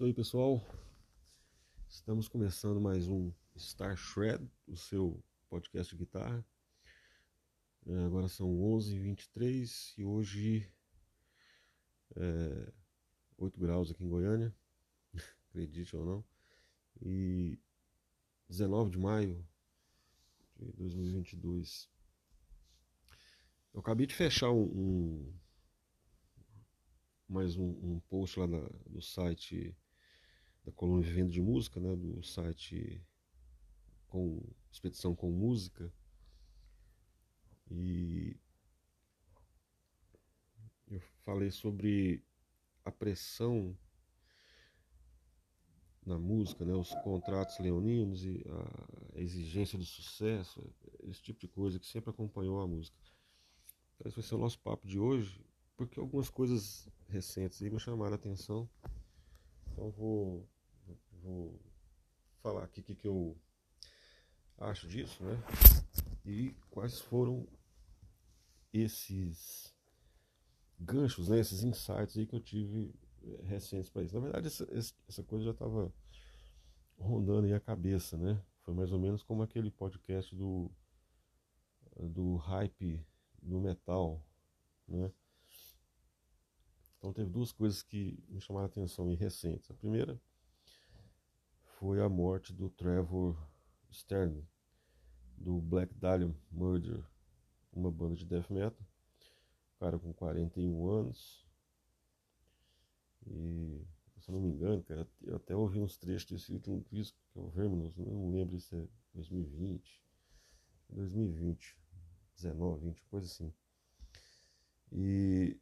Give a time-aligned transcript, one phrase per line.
[0.00, 0.66] isso aí, pessoal.
[1.86, 6.42] Estamos começando mais um Star Shred, o seu podcast de guitarra.
[7.84, 10.72] É, agora são 11h23 e hoje
[12.16, 12.72] é
[13.36, 14.54] 8 graus aqui em Goiânia,
[15.50, 16.24] acredite ou não.
[17.02, 17.58] E
[18.48, 19.46] 19 de maio
[20.56, 21.90] de 2022.
[23.74, 25.34] Eu acabei de fechar um, um
[27.28, 29.76] mais um, um post lá na, do site
[30.70, 33.04] da coluna Vivendo de Música, né, do site
[34.08, 35.92] com expedição com música.
[37.70, 38.36] E
[40.88, 42.24] eu falei sobre
[42.84, 43.76] a pressão
[46.06, 48.42] na música, né, os contratos leoninos e
[49.14, 50.62] a exigência do sucesso,
[51.04, 52.96] esse tipo de coisa que sempre acompanhou a música.
[53.94, 55.44] Então esse vai ser o nosso papo de hoje
[55.76, 58.68] porque algumas coisas recentes aí me chamaram a atenção.
[59.72, 60.46] Então vou,
[61.22, 61.60] vou
[62.42, 63.36] falar aqui o que, que eu
[64.58, 65.36] acho disso, né?
[66.24, 67.46] E quais foram
[68.72, 69.74] esses
[70.78, 71.38] ganchos, né?
[71.38, 74.14] Esses insights aí que eu tive eh, recentes para isso.
[74.14, 74.66] Na verdade, essa,
[75.08, 75.92] essa coisa já estava
[76.98, 78.42] rondando aí a cabeça, né?
[78.62, 80.70] Foi mais ou menos como aquele podcast do
[81.96, 83.04] do hype
[83.42, 84.24] no metal,
[84.86, 85.12] né?
[86.96, 89.70] Então teve duas coisas que me chamaram a atenção e recentes.
[89.70, 90.20] A primeira
[91.80, 93.34] foi a morte do Trevor
[93.90, 94.46] Stern,
[95.34, 97.02] do Black Dahlia Murder,
[97.72, 98.86] uma banda de death metal.
[99.78, 101.48] cara com 41 anos.
[103.26, 103.82] E,
[104.18, 107.42] se não me engano, cara, eu até ouvi uns trechos desse último disco, que é
[107.42, 110.04] o Verminous, não lembro se é 2020,
[110.90, 111.78] 2020,
[112.36, 113.54] 19, 20, coisa assim.
[114.92, 115.58] E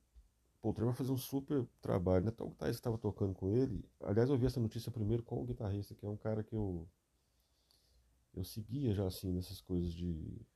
[0.68, 2.32] Pô, o Trevor um super trabalho, né?
[2.40, 3.82] O guitarrista estava tocando com ele.
[4.00, 6.86] Aliás, eu vi essa notícia primeiro com o guitarrista, que é um cara que eu
[8.34, 10.46] eu seguia já assim nessas coisas de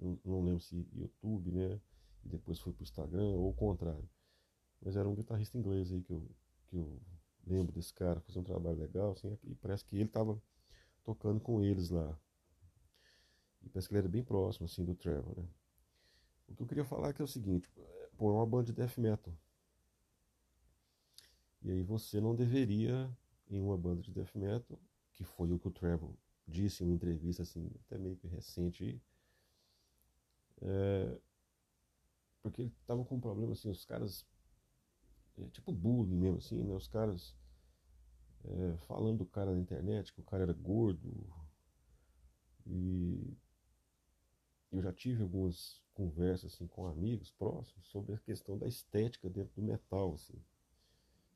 [0.00, 1.80] eu não lembro se YouTube, né?
[2.24, 4.08] E depois foi pro Instagram ou o contrário.
[4.82, 6.28] Mas era um guitarrista inglês aí que eu
[6.66, 7.00] que eu
[7.46, 10.42] lembro desse cara, fazendo um trabalho legal, assim, e parece que ele estava
[11.04, 12.18] tocando com eles lá.
[13.62, 15.46] E parece que ele era bem próximo assim do Trevor, né?
[16.48, 17.70] O que eu queria falar é que é o seguinte,
[18.16, 19.34] pô, é uma banda de death metal.
[21.62, 23.10] E aí você não deveria,
[23.48, 24.78] em uma banda de death metal,
[25.12, 26.14] que foi o que o Trevor
[26.46, 29.00] disse em uma entrevista assim, até meio que recente,
[30.60, 31.18] é,
[32.42, 34.26] porque ele tava com um problema assim, os caras,
[35.38, 36.74] é, tipo bullying mesmo assim, né?
[36.74, 37.34] Os caras
[38.44, 41.26] é, falando do cara na internet, que o cara era gordo,
[42.66, 43.36] e
[44.70, 49.54] eu já tive algumas conversas assim, com amigos próximos sobre a questão da estética dentro
[49.54, 50.14] do metal.
[50.14, 50.38] Assim.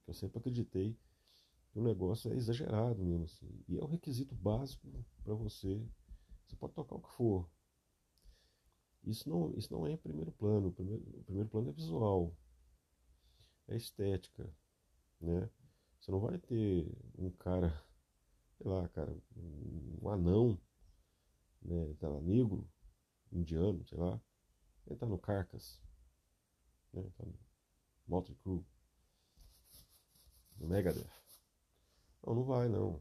[0.06, 0.96] Eu sempre acreditei
[1.70, 3.24] que o negócio é exagerado mesmo.
[3.24, 3.64] Assim.
[3.68, 4.86] E é o requisito básico
[5.22, 5.80] para você.
[6.46, 7.48] Você pode tocar o que for.
[9.04, 10.68] Isso não, isso não é em primeiro plano.
[10.68, 12.36] O primeiro, o primeiro plano é visual.
[13.68, 14.50] É estética.
[15.20, 15.48] Né?
[16.00, 16.86] Você não vai ter
[17.16, 17.70] um cara,
[18.56, 20.58] sei lá, cara, um anão,
[21.60, 22.68] né, tá lá, negro,
[23.32, 24.20] indiano, sei lá,
[24.88, 25.80] ele tá no Carcass,
[26.92, 27.02] né?
[27.16, 27.38] tá no
[28.06, 28.64] Motley Crue,
[30.58, 31.06] no Megadeth.
[32.26, 33.00] Não, não vai não.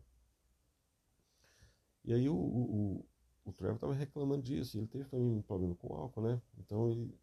[2.03, 3.05] E aí o, o,
[3.45, 6.41] o, Trevor tava reclamando disso, ele teve também um problema com o álcool, né?
[6.57, 7.13] Então ele,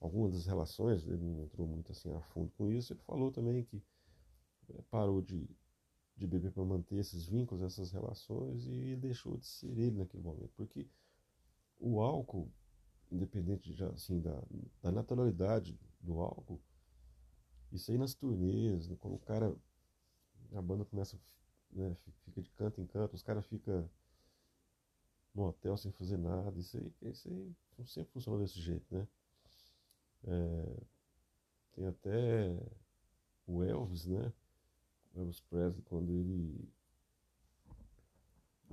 [0.00, 3.64] algumas das relações, ele não entrou muito assim a fundo com isso, ele falou também
[3.64, 3.82] que
[4.68, 5.48] é, parou de,
[6.16, 10.52] de beber para manter esses vínculos, essas relações, e deixou de ser ele naquele momento,
[10.56, 10.86] porque
[11.78, 12.50] o álcool,
[13.10, 14.42] independente de, assim, da,
[14.82, 16.60] da naturalidade do álcool,
[17.72, 19.54] isso aí nas turnês, né, quando o cara,
[20.54, 21.18] a banda começa,
[21.70, 21.94] né,
[22.24, 23.88] fica de canto em canto, os caras ficam
[25.34, 29.06] no hotel sem fazer nada, isso aí, isso aí sempre funciona desse jeito, né?
[30.24, 30.82] É,
[31.74, 32.58] tem até
[33.46, 34.32] o Elvis, né?
[35.14, 36.68] O Elvis Presley, quando ele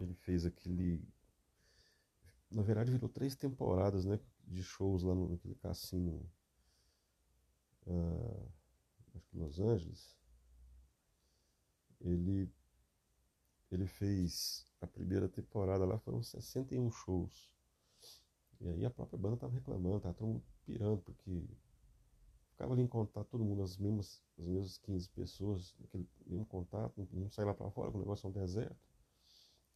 [0.02, 1.02] ele fez aquele
[2.54, 6.30] na verdade virou três temporadas né, de shows lá no, naquele cassino
[7.88, 8.52] uh,
[9.16, 10.16] acho que Los Angeles.
[12.00, 12.50] Ele
[13.72, 17.52] ele fez a primeira temporada lá foram 61 shows.
[18.62, 21.50] E aí a própria banda tava reclamando tava todo mundo pirando porque
[22.52, 27.08] ficava ali em contato todo mundo as mesmas as mesmas 15 pessoas naquele mesmo contato
[27.12, 28.78] não sair lá para fora o negócio é um deserto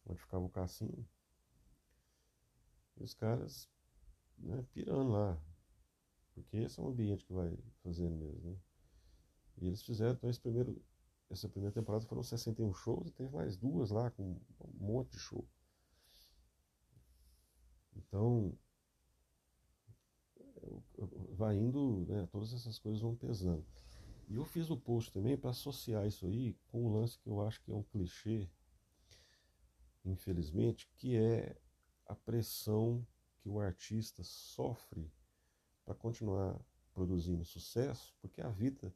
[0.06, 1.06] onde ficava o cassino
[2.98, 3.68] e os caras
[4.38, 5.40] né, pirando lá.
[6.34, 8.50] Porque esse é um ambiente que vai fazendo mesmo.
[8.50, 8.56] Né?
[9.58, 10.80] E eles fizeram então esse primeiro,
[11.28, 14.40] essa primeira temporada foram 61 shows e teve mais duas lá com um
[14.74, 15.46] monte de show.
[17.96, 18.56] Então,
[21.30, 23.64] vai indo, né, todas essas coisas vão pesando.
[24.28, 27.40] E eu fiz o post também para associar isso aí com um lance que eu
[27.40, 28.48] acho que é um clichê,
[30.04, 31.56] infelizmente, que é
[32.08, 33.06] a pressão
[33.36, 35.08] que o artista sofre
[35.84, 36.58] para continuar
[36.92, 38.92] produzindo sucesso, porque a vida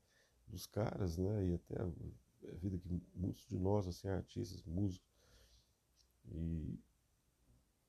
[0.48, 5.08] dos caras, né, e até a vida que muitos de nós, assim, artistas, músicos,
[6.26, 6.80] e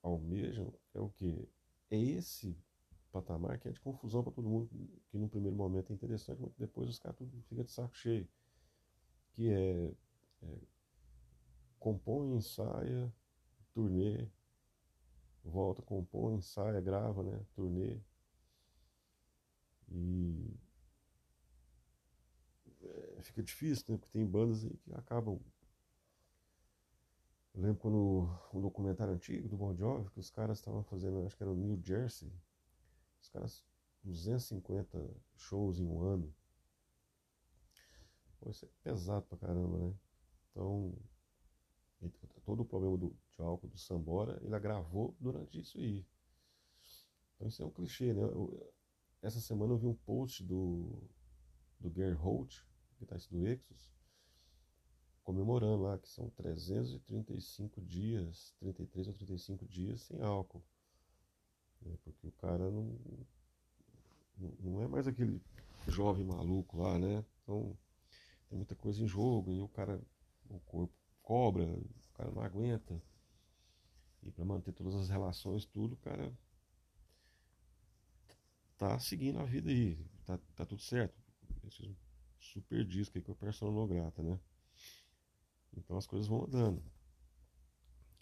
[0.02, 1.48] almejam é o que?
[1.90, 2.56] É esse
[3.10, 4.68] patamar que é de confusão para todo mundo,
[5.08, 8.28] que no primeiro momento é interessante, mas depois os caras tudo fica de saco cheio.
[9.32, 9.92] Que é,
[10.42, 10.58] é
[11.78, 13.12] compõe, ensaia,
[13.72, 14.28] turnê,
[15.44, 17.40] volta, compõe, ensaia, grava, né?
[17.54, 17.98] Turnê.
[19.88, 20.56] E
[22.82, 23.96] é, fica difícil, né?
[23.98, 25.40] Porque tem bandas aí que acabam.
[27.54, 31.36] Eu lembro quando um documentário antigo do Bon Jovi, que os caras estavam fazendo, acho
[31.36, 32.32] que era no New Jersey,
[33.22, 33.64] os caras
[34.02, 34.98] 250
[35.36, 36.34] shows em um ano.
[38.40, 39.94] Pô, isso é pesado pra caramba, né?
[40.50, 40.92] Então,
[42.44, 46.06] todo o problema do, álcool do Sambora, ele agravou durante isso aí.
[47.34, 48.22] Então isso é um clichê, né?
[48.22, 48.72] Eu,
[49.22, 51.02] essa semana eu vi um post do,
[51.80, 52.62] do Holt,
[52.98, 53.90] que está do Exos,
[55.22, 60.62] comemorando lá que são 335 dias, 33 ou 35 dias sem álcool.
[61.80, 61.96] Né?
[62.04, 62.98] Porque o cara não,
[64.60, 65.42] não é mais aquele
[65.88, 67.24] jovem maluco lá, né?
[67.42, 67.76] Então
[68.48, 70.00] tem muita coisa em jogo e o cara,
[70.50, 73.02] o corpo cobra, o cara não aguenta.
[74.22, 76.32] E para manter todas as relações, tudo, o cara
[78.78, 81.20] tá seguindo a vida aí, tá, tá tudo certo.
[81.66, 81.90] Esse é
[82.38, 84.38] super disco aí com a persona não grata, né?
[85.76, 86.82] Então as coisas vão andando.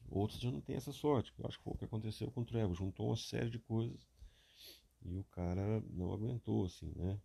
[0.09, 1.33] Outros já não tem essa sorte.
[1.39, 2.75] Eu acho que foi o que aconteceu com o Trevor.
[2.75, 4.07] Juntou uma série de coisas
[5.05, 7.21] e o cara não aguentou, assim, né?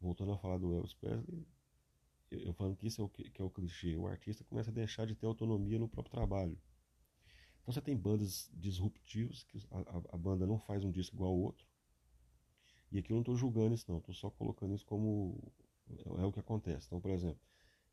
[0.00, 1.46] Voltando a falar do Elvis Presley,
[2.30, 3.96] eu falando que isso é o que, é o clichê.
[3.96, 6.58] O artista começa a deixar de ter autonomia no próprio trabalho.
[7.62, 11.38] Então você tem bandas disruptivas, que a, a, banda não faz um disco igual ao
[11.38, 11.66] outro.
[12.92, 15.52] E aqui eu não estou julgando isso não, estou só colocando isso como
[15.90, 16.86] é, é, o que acontece.
[16.86, 17.40] Então, por exemplo,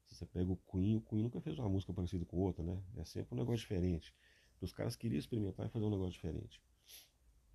[0.05, 2.81] se você pega o Queen, o Queen nunca fez uma música parecida com outra, né?
[2.97, 4.13] É sempre um negócio diferente.
[4.61, 6.61] Os caras queriam experimentar e fazer um negócio diferente.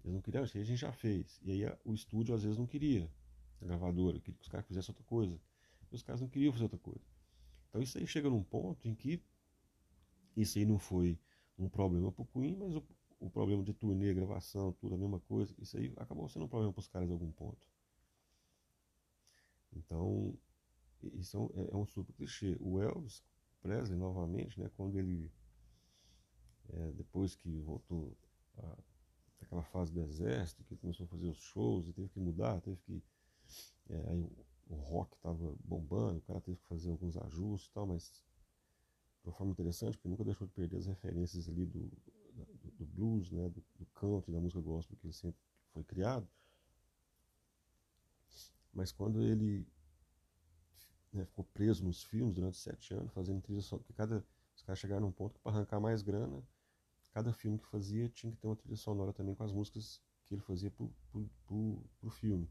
[0.04, 1.40] Eles não queriam, a gente já fez.
[1.42, 3.10] E aí o estúdio às vezes não queria,
[3.60, 5.40] a gravadora, queria que os caras fizessem outra coisa.
[5.90, 7.04] E os caras não queriam fazer outra coisa.
[7.68, 9.22] Então isso aí chega num ponto em que
[10.36, 11.18] isso aí não foi
[11.58, 12.84] um problema pro Queen, mas o,
[13.18, 16.72] o problema de turnê, gravação, tudo a mesma coisa, isso aí acabou sendo um problema
[16.72, 17.66] para os caras em algum ponto.
[19.74, 20.38] Então,
[21.14, 22.56] isso é, é um super clichê.
[22.60, 23.22] O Elvis
[23.60, 25.30] Presley, novamente, né, quando ele,
[26.70, 28.16] é, depois que voltou
[28.56, 32.76] a, fase do exército, que começou a fazer os shows e teve que mudar, teve
[32.82, 33.02] que.
[33.88, 34.30] É, aí
[34.68, 38.10] o, o rock estava bombando, o cara teve que fazer alguns ajustes e tal, mas
[39.22, 41.90] de uma forma interessante, porque nunca deixou de perder as referências ali do,
[42.32, 45.40] do, do blues, né, do, do country, da música gospel que ele sempre
[45.72, 46.28] foi criado.
[48.72, 49.66] Mas quando ele
[51.12, 54.78] né, ficou preso nos filmes durante sete anos, fazendo trilha sonora, porque cada, os caras
[54.78, 56.42] chegaram num ponto que para arrancar mais grana,
[57.12, 60.34] cada filme que fazia tinha que ter uma trilha sonora também com as músicas que
[60.34, 60.92] ele fazia pro,
[61.46, 62.48] pro, pro filme.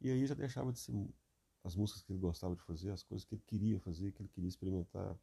[0.00, 0.94] E aí já deixava de ser
[1.62, 4.28] as músicas que ele gostava de fazer, as coisas que ele queria fazer, que ele
[4.28, 5.16] queria experimentar.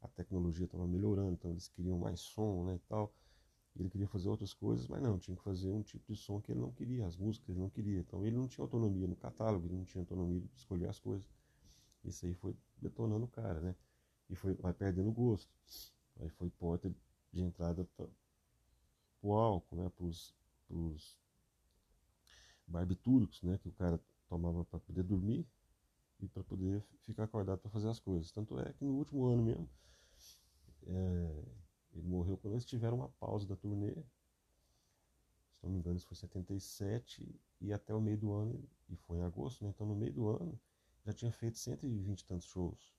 [0.00, 3.14] A tecnologia estava melhorando, então eles queriam mais som né, e tal.
[3.76, 6.52] Ele queria fazer outras coisas, mas não, tinha que fazer um tipo de som que
[6.52, 8.00] ele não queria, as músicas que ele não queria.
[8.00, 11.28] Então ele não tinha autonomia no catálogo, ele não tinha autonomia de escolher as coisas.
[12.04, 13.76] Isso aí foi detonando o cara, né?
[14.28, 15.50] E foi, vai perdendo gosto.
[16.20, 16.92] Aí foi porta
[17.32, 18.08] de entrada para
[19.22, 19.90] o álcool, né?
[19.90, 21.16] Para os
[22.66, 23.56] barbitúricos, né?
[23.58, 24.00] Que o cara
[24.32, 25.46] tomava para poder dormir
[26.18, 28.32] e para poder ficar acordado para fazer as coisas.
[28.32, 29.68] Tanto é que no último ano mesmo,
[30.86, 31.44] é,
[31.92, 33.92] ele morreu quando eles tiveram uma pausa da turnê.
[35.52, 39.18] Se não me engano, isso foi 77 e até o meio do ano, e foi
[39.18, 39.70] em agosto, né?
[39.70, 40.58] Então no meio do ano
[41.04, 42.94] já tinha feito 120 e tantos shows.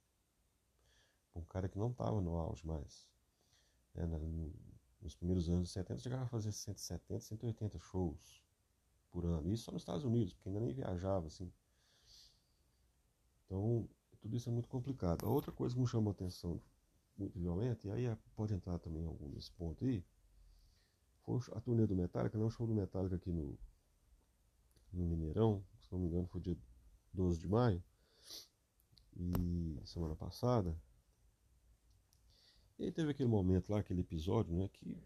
[1.36, 3.08] Um cara que não estava no auge mais.
[3.96, 4.06] É,
[5.02, 8.42] nos primeiros anos de 70 chegava a fazer 170, 180 shows
[9.13, 9.53] por ano.
[9.53, 11.50] Isso só nos Estados Unidos, porque ainda nem viajava assim.
[13.46, 13.88] Então,
[14.20, 15.25] tudo isso é muito complicado.
[15.25, 16.60] A outra coisa que me chamou atenção,
[17.15, 20.03] muito violenta, e aí pode entrar também algum desse ponto aí,
[21.22, 23.58] foi a turnê do Metallica, não o show do Metallica aqui no,
[24.91, 26.58] no Mineirão, se não me engano foi dia
[27.13, 27.82] 12 de maio.
[29.15, 30.75] E semana passada.
[32.79, 34.67] E aí teve aquele momento lá, aquele episódio, né?
[34.70, 34.98] Que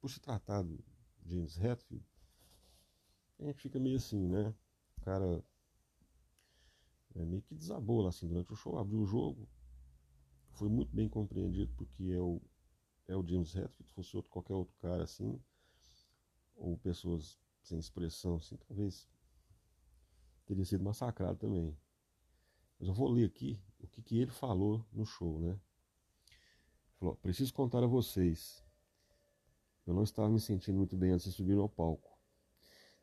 [0.00, 0.78] por se tratar do
[1.24, 2.06] James Hetfield,
[3.38, 4.54] a gente fica meio assim, né?
[4.98, 5.44] O cara
[7.14, 9.48] é, meio que desabou lá assim durante o show, abriu o jogo,
[10.52, 12.40] foi muito bem compreendido porque é o,
[13.06, 15.40] é o James Hetfield, fosse outro, qualquer outro cara assim,
[16.54, 19.08] ou pessoas sem expressão assim, talvez
[20.46, 21.76] teria sido massacrado também.
[22.78, 25.58] Mas eu vou ler aqui o que, que ele falou no show, né?
[26.98, 28.64] Falou, preciso contar a vocês.
[29.86, 32.15] Eu não estava me sentindo muito bem antes de subir ao palco.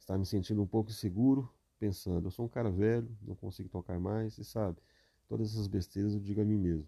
[0.04, 3.98] Estava me sentindo um pouco inseguro, pensando, eu sou um cara velho, não consigo tocar
[3.98, 4.78] mais, e sabe,
[5.30, 6.86] todas essas besteiras eu digo a mim mesmo.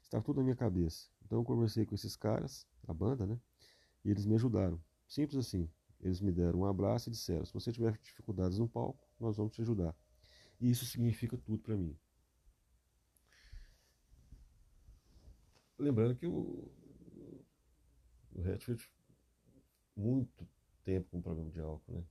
[0.00, 1.08] Estava tudo na minha cabeça.
[1.24, 3.40] Então eu conversei com esses caras, a banda, né?
[4.04, 4.80] E eles me ajudaram.
[5.08, 5.68] Simples assim.
[6.00, 9.52] Eles me deram um abraço e disseram: se você tiver dificuldades no palco, nós vamos
[9.52, 9.92] te ajudar.
[10.60, 11.98] E isso significa tudo para mim.
[15.76, 16.70] Lembrando que o,
[18.32, 18.88] o Hatfield,
[19.96, 20.46] muito
[20.84, 22.04] tempo com problema de álcool, né?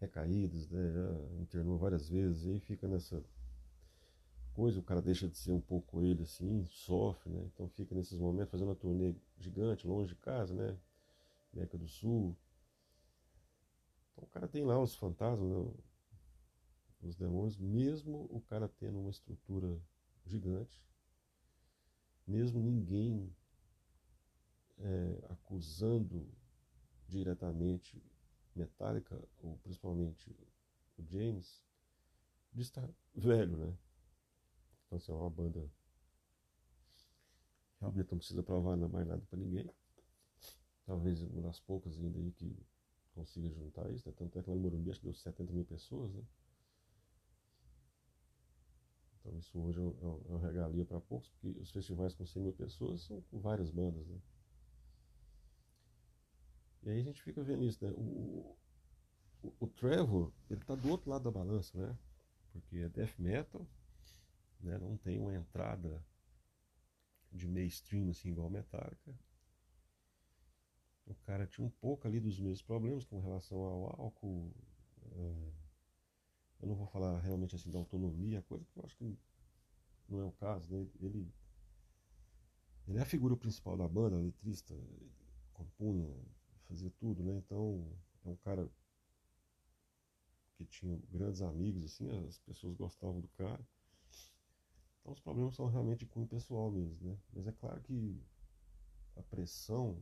[0.00, 0.92] Recaídas, né?
[0.92, 3.22] Já internou várias vezes, e aí fica nessa
[4.54, 7.42] coisa, o cara deixa de ser um pouco ele assim, sofre, né?
[7.52, 10.76] Então fica nesses momentos fazendo uma turnê gigante, longe de casa, né?
[11.52, 12.36] América do Sul.
[14.12, 15.72] Então o cara tem lá os fantasmas, né?
[17.02, 19.78] os demônios, mesmo o cara tendo uma estrutura
[20.26, 20.82] gigante,
[22.26, 23.34] mesmo ninguém
[24.78, 26.28] é, acusando
[27.08, 28.02] diretamente
[28.58, 30.30] Metallica, ou principalmente
[30.98, 31.62] o James,
[32.52, 33.76] de estar velho, né?
[34.86, 35.70] Então, assim, é uma banda
[37.80, 39.68] realmente não precisa provar mais nada para ninguém.
[40.84, 42.56] Talvez uma das poucas ainda aí que
[43.14, 44.14] consiga juntar isso, né?
[44.16, 46.22] Tanto é que lá no Morumbi acho que deu 70 mil pessoas, né?
[49.20, 52.42] Então isso hoje é, é, é uma regalia para poucos, porque os festivais com 100
[52.42, 54.18] mil pessoas são com várias bandas, né?
[56.82, 57.92] E aí a gente fica vendo isso, né?
[57.96, 58.56] O,
[59.42, 61.98] o, o Trevor, ele tá do outro lado da balança, né?
[62.52, 63.66] Porque é death metal,
[64.60, 64.78] né?
[64.78, 66.04] não tem uma entrada
[67.32, 69.14] de mainstream assim igual Metallica.
[71.06, 74.52] O cara tinha um pouco ali dos mesmos problemas com relação ao álcool.
[75.12, 75.52] É,
[76.60, 79.18] eu não vou falar realmente assim da autonomia, coisa que eu acho que
[80.08, 80.72] não é o caso.
[80.72, 80.86] Né?
[81.00, 81.32] Ele,
[82.86, 84.74] ele é a figura principal da banda, letrista,
[85.52, 86.08] compunha,
[86.70, 87.36] fazia tudo, né?
[87.36, 87.84] Então
[88.24, 88.70] é um cara
[90.54, 93.60] que tinha grandes amigos, assim, as pessoas gostavam do cara.
[95.00, 97.18] Então os problemas são realmente de cunho pessoal mesmo, né?
[97.32, 98.22] Mas é claro que
[99.16, 100.00] a pressão,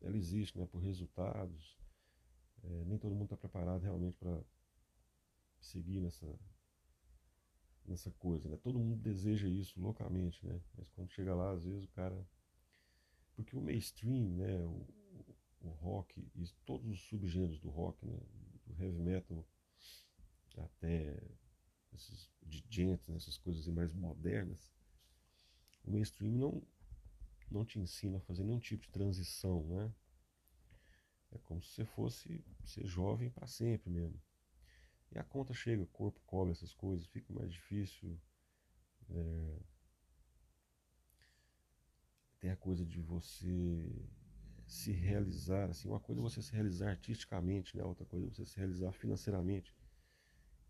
[0.00, 0.66] ela existe, né?
[0.66, 1.78] Por resultados.
[2.64, 4.42] É, nem todo mundo está preparado realmente para
[5.60, 6.26] seguir nessa
[7.84, 8.56] nessa coisa, né?
[8.58, 10.60] Todo mundo deseja isso loucamente, né?
[10.76, 12.26] Mas quando chega lá, às vezes o cara
[13.34, 14.84] porque o mainstream, né, o,
[15.68, 18.18] o rock e todos os subgêneros do rock, né,
[18.66, 19.46] do heavy metal
[20.56, 21.16] até
[21.92, 24.72] esses DJs, né, essas coisas mais modernas,
[25.84, 26.62] o mainstream não,
[27.50, 29.94] não te ensina a fazer nenhum tipo de transição, né?
[31.30, 34.20] É como se você fosse ser jovem para sempre mesmo.
[35.10, 38.18] E a conta chega, o corpo cobre essas coisas, fica mais difícil.
[39.10, 39.58] É...
[42.40, 44.06] Tem a coisa de você
[44.68, 47.82] se realizar, assim, uma coisa é você se realizar artisticamente, né?
[47.82, 49.74] outra coisa é você se realizar financeiramente.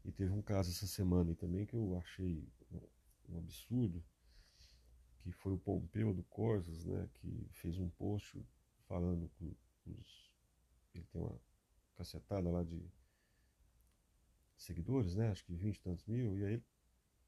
[0.05, 2.49] E teve um caso essa semana aí também que eu achei
[3.29, 4.03] um absurdo,
[5.21, 8.41] que foi o Pompeu do Corsas, né, que fez um post
[8.87, 9.53] falando com
[9.87, 10.33] os.
[10.95, 11.39] Ele tem uma
[11.97, 12.81] cacetada lá de
[14.57, 15.31] seguidores, né?
[15.31, 16.65] Acho que 20 e tantos mil, e aí ele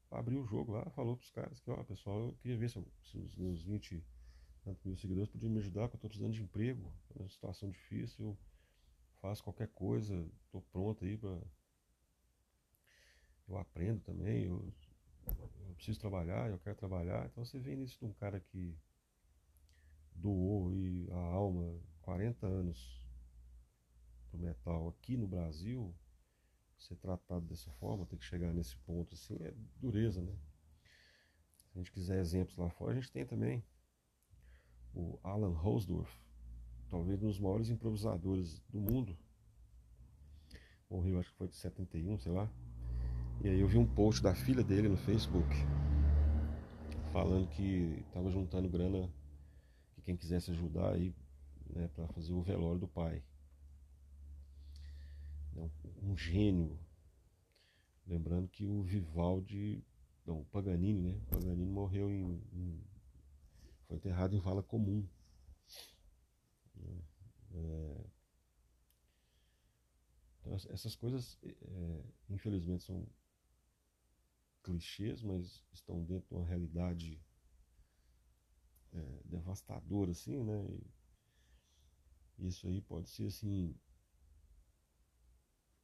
[0.09, 3.17] abriu o jogo lá, falou pros caras que, ó, pessoal, eu queria ver se, se
[3.17, 4.03] os meus 20
[4.63, 7.69] tantos mil seguidores podiam me ajudar, porque eu tô precisando de emprego, é uma situação
[7.69, 8.37] difícil, eu
[9.21, 11.39] faço qualquer coisa, tô pronto aí para
[13.47, 14.73] eu aprendo também, eu,
[15.27, 17.25] eu, preciso trabalhar, eu quero trabalhar.
[17.25, 18.77] Então você vê nisso de um cara que
[20.15, 23.01] doou e a alma 40 anos
[24.29, 25.93] pro metal aqui no Brasil,
[26.77, 30.33] ser tratado dessa forma, ter que chegar nesse ponto assim, é dureza, né?
[31.57, 33.63] Se a gente quiser exemplos lá fora, a gente tem também
[34.93, 36.11] o Alan Rosdorff,
[36.89, 39.17] talvez um dos maiores improvisadores do mundo.
[40.89, 42.51] Morreu, acho que foi de 71, sei lá.
[43.43, 45.55] E aí eu vi um post da filha dele no Facebook
[47.11, 49.09] falando que estava juntando grana
[49.93, 51.13] que quem quisesse ajudar aí
[51.69, 53.21] né, para fazer o velório do pai.
[55.55, 55.69] Um,
[56.03, 56.79] um gênio.
[58.07, 59.83] Lembrando que o Vivaldi
[60.25, 61.21] Não, Paganini, né?
[61.29, 62.79] Paganini morreu em, em
[63.91, 65.05] foi enterrado em vala comum.
[67.53, 68.05] É,
[70.39, 73.05] então, essas coisas, é, infelizmente, são
[74.63, 77.21] clichês, mas estão dentro de uma realidade
[78.93, 80.65] é, devastadora, assim, né?
[82.39, 83.75] E isso aí pode ser, assim,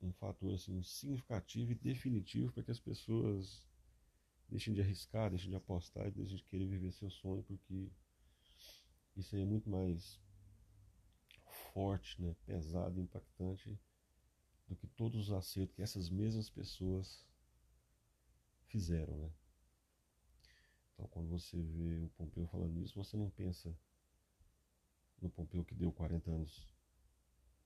[0.01, 3.67] um fator, assim, significativo e definitivo para que as pessoas
[4.49, 7.89] deixem de arriscar, deixem de apostar e deixem de querer viver seu sonho, porque
[9.15, 10.19] isso aí é muito mais
[11.73, 12.35] forte, né?
[12.45, 13.79] pesado, impactante
[14.67, 17.25] do que todos os acertos que essas mesmas pessoas
[18.65, 19.31] fizeram, né?
[20.93, 23.73] Então, quando você vê o Pompeu falando isso, você não pensa
[25.21, 26.67] no Pompeu que deu 40 anos,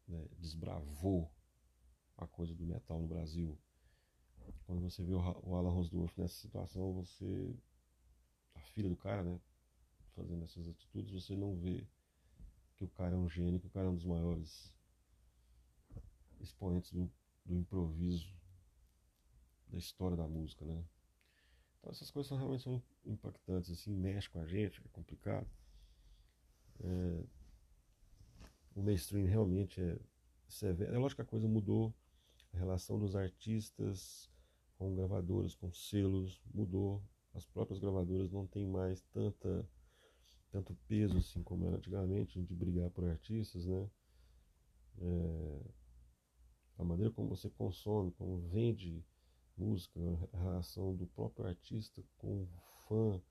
[0.08, 1.32] né, desbravou
[2.18, 3.58] a coisa do metal no Brasil.
[4.66, 7.56] Quando você vê o Alan Rosdorff nessa situação, você,
[8.56, 9.40] a filha do cara, né,
[10.16, 11.86] fazendo essas atitudes, você não vê
[12.76, 14.74] que o cara é um gênio, que o cara é um dos maiores
[16.40, 17.12] expoentes do,
[17.46, 18.34] do improviso
[19.68, 20.84] da história da música, né?
[21.80, 25.48] Então essas coisas realmente são impactantes, assim, mexe com a gente, é complicado.
[26.80, 27.24] É,
[28.76, 30.00] o mainstream realmente é
[30.48, 30.94] severo.
[30.94, 31.94] É lógico que a coisa mudou,
[32.54, 34.31] a relação dos artistas
[34.82, 37.04] com gravadoras, com selos, mudou.
[37.36, 39.70] As próprias gravadoras não têm mais tanta
[40.50, 43.90] tanto peso assim como era antigamente de brigar por artistas, né?
[44.98, 45.62] É,
[46.80, 49.06] a maneira como você consome, como vende
[49.56, 50.00] música,
[50.34, 52.48] a relação do próprio artista com o
[52.88, 53.22] fã,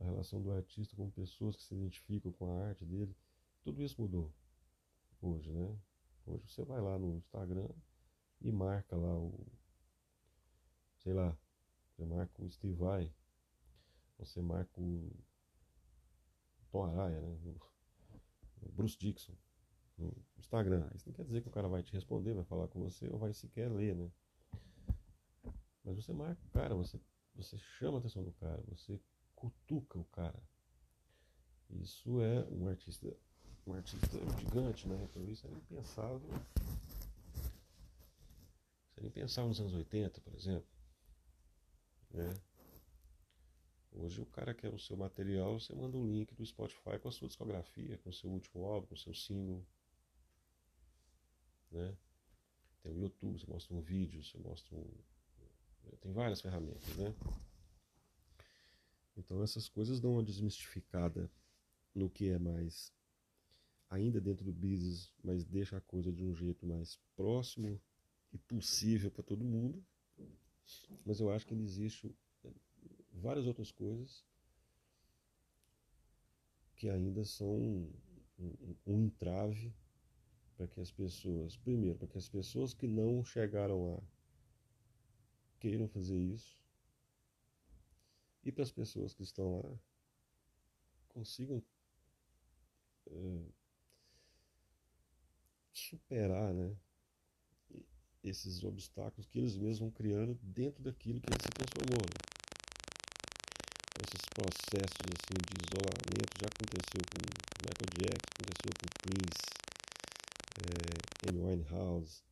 [0.00, 3.14] a relação do artista com pessoas que se identificam com a arte dele,
[3.62, 4.32] tudo isso mudou
[5.20, 5.78] hoje, né?
[6.26, 7.68] Hoje você vai lá no Instagram
[8.40, 9.46] e marca lá o,
[11.08, 11.34] sei lá,
[11.88, 13.10] você marca o Steve Vai,
[14.18, 15.10] você marca o
[16.70, 17.34] Tom Araya, né?
[18.60, 19.32] O Bruce Dixon
[19.96, 20.86] no Instagram.
[20.94, 23.18] Isso não quer dizer que o cara vai te responder, vai falar com você ou
[23.18, 24.10] vai sequer ler, né?
[25.82, 27.00] Mas você marca o cara, você,
[27.34, 29.00] você chama a atenção do cara, você
[29.34, 30.42] cutuca o cara.
[31.70, 33.16] Isso é um artista,
[33.66, 35.08] um artista gigante, né?
[35.10, 36.28] Então isso era impensável.
[38.92, 40.77] Seria impensável nos anos 80, por exemplo.
[42.10, 42.34] Né?
[43.92, 47.12] Hoje o cara quer o seu material, você manda um link do Spotify com a
[47.12, 49.64] sua discografia, com o seu último álbum, com o seu single.
[51.70, 51.96] Né?
[52.82, 54.86] Tem o YouTube, você mostra um vídeo, você mostra um.
[56.00, 57.14] Tem várias ferramentas, né?
[59.16, 61.30] Então essas coisas dão uma desmistificada
[61.94, 62.92] no que é mais
[63.90, 67.80] ainda dentro do business, mas deixa a coisa de um jeito mais próximo
[68.32, 69.84] e possível para todo mundo.
[71.04, 72.14] Mas eu acho que ainda existe
[73.12, 74.24] várias outras coisas
[76.76, 77.92] que ainda são um,
[78.38, 79.74] um, um entrave
[80.56, 84.02] para que as pessoas, primeiro, para que as pessoas que não chegaram lá
[85.58, 86.56] queiram fazer isso,
[88.44, 89.78] e para as pessoas que estão lá
[91.08, 91.62] consigam
[93.10, 93.44] é,
[95.72, 96.76] superar né,
[98.22, 102.02] esses obstáculos que eles mesmos vão criando dentro daquilo que ele se transformou.
[102.02, 102.38] Né?
[104.06, 107.18] Esses processos assim, de isolamento já aconteceu com
[107.64, 109.46] Michael Jackson, aconteceu com Prince,
[110.64, 112.22] é, Amy Winehouse,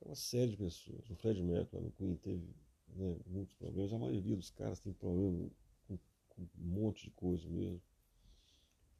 [0.00, 1.08] uma série de pessoas.
[1.10, 2.54] O Fred Mercury no Queen teve
[2.94, 3.92] né, muitos problemas.
[3.92, 5.48] A maioria dos caras tem problema
[5.86, 7.82] com, com, um monte de coisa mesmo.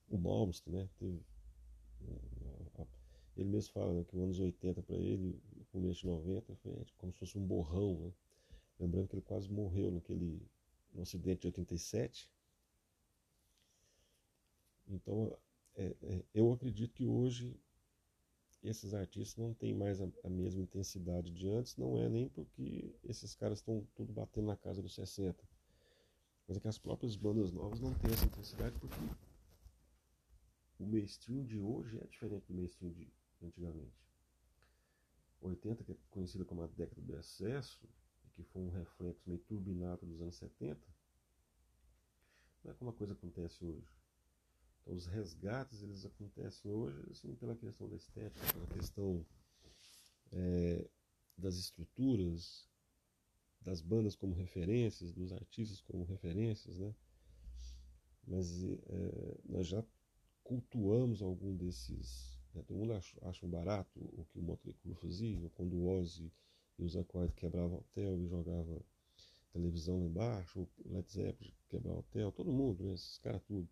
[0.09, 1.21] O Malmsteen, né, teve.
[2.01, 2.87] Né,
[3.37, 6.73] ele mesmo fala né, que os anos 80 para ele, o começo de 90, foi
[6.73, 7.99] é, como se fosse um borrão.
[7.99, 8.13] Né?
[8.81, 10.41] Lembrando que ele quase morreu naquele
[10.93, 12.31] no acidente de 87.
[14.89, 15.37] Então,
[15.75, 17.59] é, é, eu acredito que hoje
[18.63, 22.95] esses artistas não têm mais a, a, mesma intensidade de antes, não é nem porque
[23.03, 25.43] esses caras estão tudo batendo na casa dos 60.
[26.47, 28.97] Mas é que as próprias bandas novas não têm essa intensidade porque
[30.79, 33.09] o mainstream de hoje é diferente do mainstream de
[33.47, 34.03] antigamente.
[35.41, 37.89] 80, que é conhecida como a década do excesso,
[38.25, 40.81] e que foi um reflexo meio turbinado dos anos 70,
[42.65, 43.89] não é como a coisa acontece hoje.
[44.83, 49.25] Então, os resgates eles acontecem hoje assim, pela questão da estética, pela questão
[50.33, 50.89] é,
[51.37, 52.69] das estruturas,
[53.61, 56.95] das bandas como referências, dos artistas como referências, né?
[58.27, 59.85] Mas é, nós já
[60.43, 62.42] cultuamos algum desses.
[62.55, 62.63] Né?
[62.67, 66.33] Todo mundo acha, acha um barato o que o Motley fazia, quando o Ozzy
[66.79, 68.83] e os Aquad quebravam hotel e jogava
[69.53, 72.95] televisão lá embaixo, o Led Zeppelin quebrar o hotel, todo mundo, né?
[72.95, 73.69] esses caras tudo.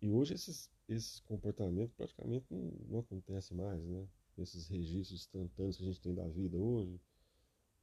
[0.00, 4.06] E hoje esses, esses comportamentos praticamente não, não acontecem mais, né?
[4.38, 7.00] Esses registros instantâneos que a gente tem da vida hoje,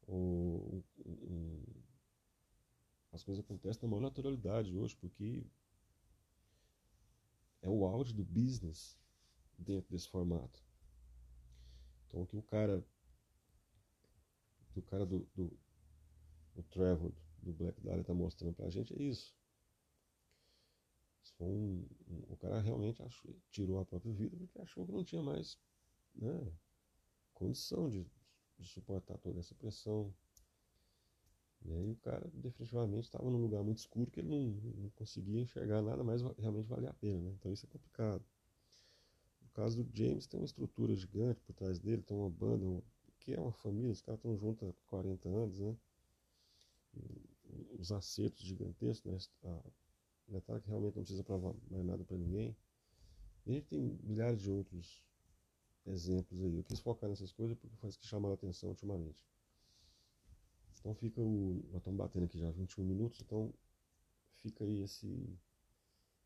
[0.08, 1.64] ou, um, um,
[3.12, 5.46] as coisas acontecem na maior naturalidade hoje, porque
[7.62, 8.98] é o auge do business
[9.58, 10.64] dentro desse formato.
[12.08, 12.84] Então o que o cara
[14.72, 15.52] que o cara do, do,
[16.56, 19.36] do Trevor, do Black Dahlia está mostrando para a gente é isso.
[21.40, 25.24] Um, um, o cara realmente achou, tirou a própria vida porque achou que não tinha
[25.24, 25.58] mais
[26.14, 26.52] né,
[27.34, 28.06] condição de,
[28.58, 30.14] de suportar toda essa pressão.
[31.66, 35.42] E aí o cara definitivamente estava num lugar muito escuro que ele não, não conseguia
[35.42, 37.20] enxergar nada mais realmente valia a pena.
[37.20, 37.36] Né?
[37.38, 38.24] Então isso é complicado.
[39.42, 42.84] No caso do James tem uma estrutura gigante por trás dele, tem uma banda, uma,
[43.20, 45.76] que é uma família, os caras estão juntos há 40 anos, né?
[47.78, 49.62] Os acertos gigantescos, né?
[50.28, 52.56] A Metallica realmente não precisa provar mais nada para ninguém.
[53.46, 55.04] E a gente tem milhares de outros
[55.86, 56.56] exemplos aí.
[56.58, 59.26] Eu quis focar nessas coisas porque isso que chamaram a atenção ultimamente.
[60.80, 61.62] Então fica o.
[61.72, 63.54] Nós estamos batendo aqui já 21 minutos, então
[64.42, 65.38] fica aí esse,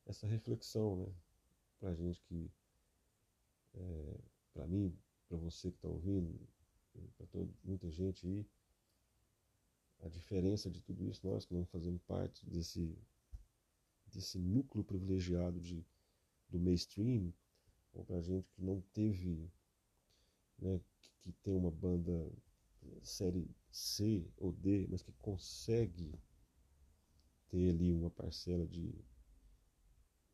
[0.05, 1.13] essa reflexão, né?
[1.79, 2.51] Pra gente que.
[3.75, 4.19] É,
[4.53, 4.95] pra mim,
[5.27, 6.39] pra você que está ouvindo,
[7.17, 8.45] para muita gente aí,
[10.03, 12.95] a diferença de tudo isso, nós que não fazemos parte desse,
[14.05, 15.83] desse núcleo privilegiado de,
[16.49, 17.33] do mainstream,
[17.93, 19.49] ou para gente que não teve,
[20.59, 22.31] né, que, que tem uma banda
[23.01, 26.13] série C ou D, mas que consegue
[27.49, 28.93] ter ali uma parcela de,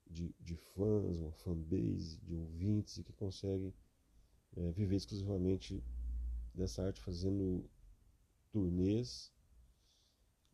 [0.05, 3.73] de, de fãs, uma fanbase, de ouvintes, e que consegue
[4.57, 5.81] é, viver exclusivamente
[6.53, 7.63] dessa arte fazendo
[8.51, 9.31] turnês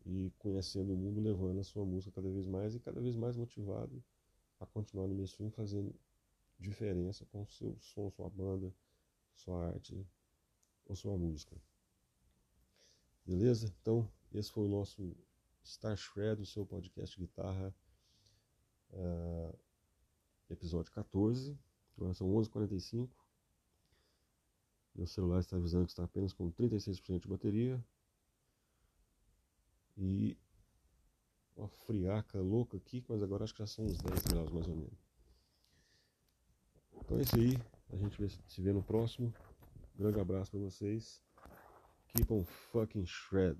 [0.04, 3.36] e conhecendo o mundo, levando a sua música cada vez mais e cada vez mais
[3.36, 4.00] motivado
[4.60, 5.92] a continuar no mainstream fazendo
[6.56, 8.72] diferença com o seu som, sua banda,
[9.34, 10.06] sua arte
[10.84, 11.60] ou sua música.
[13.26, 13.74] Beleza?
[13.82, 15.16] Então, esse foi o nosso
[15.64, 17.74] Star Shred, o seu podcast guitarra,
[18.92, 19.58] uh,
[20.48, 21.58] episódio 14.
[21.96, 23.10] Agora são 11h45.
[24.94, 27.84] Meu celular está avisando que está apenas com 36% de bateria.
[29.96, 30.38] E
[31.56, 34.76] uma friaca louca aqui, mas agora acho que já são uns 10 graus mais ou
[34.76, 35.06] menos.
[36.94, 37.58] Então é isso aí.
[37.92, 39.34] A gente se vê no próximo.
[39.96, 41.25] Grande abraço para vocês.
[42.16, 43.56] people fucking shred.